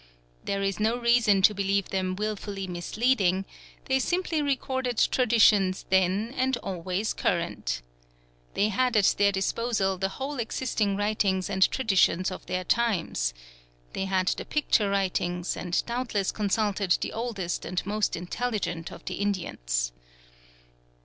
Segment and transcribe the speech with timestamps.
[0.45, 3.45] There is no reason to believe them wilfully misleading.
[3.85, 7.83] They simply recorded traditions then and always current.
[8.55, 13.35] They had at their disposal the whole existing writings and traditions of their times.
[13.93, 19.17] They had the picture writings, and doubtless consulted the oldest and most intelligent of the
[19.21, 19.91] Indians.